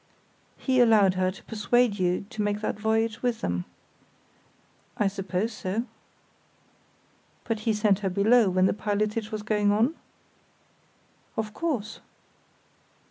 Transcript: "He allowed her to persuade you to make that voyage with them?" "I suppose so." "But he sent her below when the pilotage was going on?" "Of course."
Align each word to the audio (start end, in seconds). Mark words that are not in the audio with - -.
"He 0.57 0.79
allowed 0.79 1.13
her 1.13 1.29
to 1.29 1.43
persuade 1.43 1.99
you 1.99 2.25
to 2.31 2.41
make 2.41 2.61
that 2.61 2.79
voyage 2.79 3.21
with 3.21 3.41
them?" 3.41 3.65
"I 4.97 5.05
suppose 5.07 5.53
so." 5.53 5.83
"But 7.43 7.59
he 7.69 7.73
sent 7.73 7.99
her 7.99 8.09
below 8.09 8.49
when 8.49 8.65
the 8.65 8.73
pilotage 8.73 9.31
was 9.31 9.43
going 9.43 9.71
on?" 9.71 9.93
"Of 11.37 11.53
course." 11.53 11.99